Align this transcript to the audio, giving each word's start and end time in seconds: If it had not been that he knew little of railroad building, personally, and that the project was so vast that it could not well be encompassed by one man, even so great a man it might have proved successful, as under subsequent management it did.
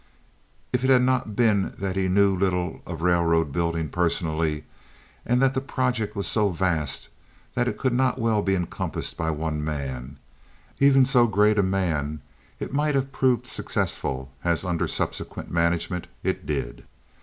If 0.73 0.83
it 0.83 0.89
had 0.89 1.03
not 1.03 1.35
been 1.35 1.75
that 1.77 1.95
he 1.95 2.07
knew 2.07 2.35
little 2.35 2.81
of 2.87 3.03
railroad 3.03 3.51
building, 3.51 3.87
personally, 3.89 4.63
and 5.27 5.39
that 5.43 5.53
the 5.53 5.61
project 5.61 6.15
was 6.15 6.25
so 6.25 6.49
vast 6.49 7.09
that 7.53 7.67
it 7.67 7.77
could 7.77 7.93
not 7.93 8.17
well 8.17 8.41
be 8.41 8.55
encompassed 8.55 9.15
by 9.15 9.29
one 9.29 9.63
man, 9.63 10.17
even 10.79 11.05
so 11.05 11.27
great 11.27 11.59
a 11.59 11.61
man 11.61 12.19
it 12.59 12.73
might 12.73 12.95
have 12.95 13.11
proved 13.11 13.45
successful, 13.45 14.31
as 14.43 14.65
under 14.65 14.87
subsequent 14.87 15.51
management 15.51 16.07
it 16.23 16.47
did. 16.47 16.83